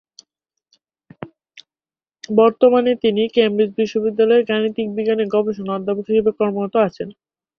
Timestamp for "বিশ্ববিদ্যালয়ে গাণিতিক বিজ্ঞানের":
3.79-5.27